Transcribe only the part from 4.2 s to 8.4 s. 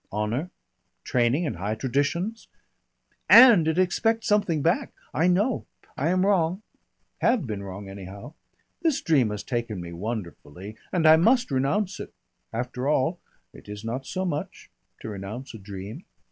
something back. I know. I am wrong have been wrong anyhow.